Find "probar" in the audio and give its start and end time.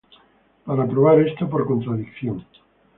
0.87-1.19